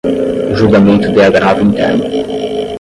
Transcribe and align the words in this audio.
o 0.51 0.55
julgamento 0.59 1.07
de 1.15 1.21
agravo 1.29 1.61
interno; 1.67 2.05